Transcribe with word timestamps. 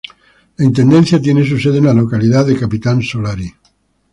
La 0.57 0.65
intendencia 0.65 1.21
tiene 1.21 1.45
su 1.47 1.59
sede 1.59 1.77
en 1.77 1.83
la 1.83 1.93
localidad 1.93 2.47
de 2.47 2.57
Capitán 2.57 3.03
Solari. 3.03 3.53